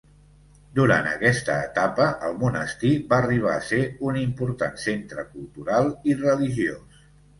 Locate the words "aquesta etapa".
1.09-2.07